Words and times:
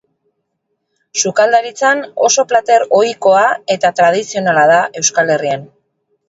Sukaldaritzan, 1.23 2.01
oso 2.29 2.45
plater 2.53 2.85
ohikoa 3.01 3.45
eta 3.77 3.93
tradizionala 4.01 4.65
da 4.73 4.81
Euskal 5.03 5.31
Herrian. 5.37 5.71